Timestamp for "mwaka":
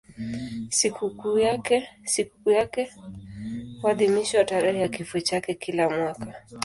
5.89-6.35